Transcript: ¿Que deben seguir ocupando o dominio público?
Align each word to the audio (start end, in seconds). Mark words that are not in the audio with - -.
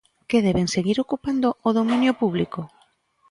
¿Que 0.29 0.37
deben 0.47 0.67
seguir 0.75 0.97
ocupando 1.05 1.47
o 1.67 1.69
dominio 1.77 2.13
público? 2.21 2.61